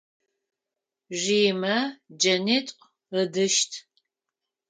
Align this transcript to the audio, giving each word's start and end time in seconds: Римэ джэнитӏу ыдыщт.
Римэ 1.21 1.75
джэнитӏу 2.19 2.81
ыдыщт. 3.19 3.71